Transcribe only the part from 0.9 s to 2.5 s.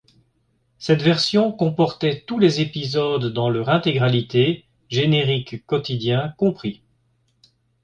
version comportait tous